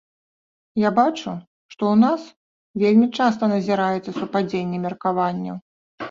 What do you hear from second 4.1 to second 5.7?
супадзенне меркаванняў.